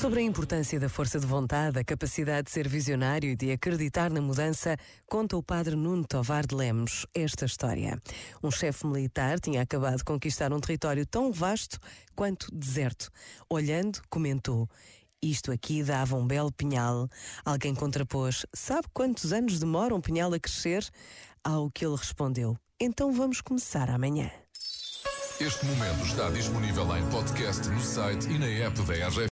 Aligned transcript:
Sobre 0.00 0.20
a 0.20 0.22
importância 0.22 0.78
da 0.78 0.88
força 0.88 1.18
de 1.18 1.26
vontade, 1.26 1.76
a 1.76 1.82
capacidade 1.82 2.44
de 2.44 2.52
ser 2.52 2.68
visionário 2.68 3.30
e 3.30 3.34
de 3.34 3.50
acreditar 3.50 4.12
na 4.12 4.20
mudança, 4.20 4.76
conta 5.08 5.36
o 5.36 5.42
padre 5.42 5.74
Nuno 5.74 6.06
Tovar 6.06 6.46
de 6.46 6.54
Lemos 6.54 7.04
esta 7.12 7.44
história. 7.44 8.00
Um 8.40 8.48
chefe 8.48 8.86
militar 8.86 9.40
tinha 9.40 9.60
acabado 9.60 9.96
de 9.96 10.04
conquistar 10.04 10.52
um 10.52 10.60
território 10.60 11.04
tão 11.04 11.32
vasto 11.32 11.80
quanto 12.14 12.46
deserto. 12.54 13.10
Olhando, 13.50 14.00
comentou: 14.08 14.68
isto 15.20 15.50
aqui 15.50 15.82
dava 15.82 16.14
um 16.14 16.28
belo 16.28 16.52
pinhal. 16.52 17.08
Alguém 17.44 17.74
contrapôs: 17.74 18.46
Sabe 18.54 18.86
quantos 18.94 19.32
anos 19.32 19.58
demora 19.58 19.92
um 19.96 20.00
pinhal 20.00 20.32
a 20.32 20.38
crescer? 20.38 20.88
Ao 21.42 21.68
que 21.68 21.84
ele 21.84 21.96
respondeu: 21.96 22.56
Então 22.78 23.12
vamos 23.12 23.40
começar 23.40 23.90
amanhã. 23.90 24.30
Este 25.40 25.64
momento 25.66 26.04
está 26.04 26.28
disponível 26.30 26.96
em 26.96 27.08
podcast 27.10 27.68
no 27.68 27.80
site 27.80 28.28
e 28.28 28.38
na 28.40 28.46
app 28.46 28.82
da 28.82 28.92
RGF. 29.06 29.26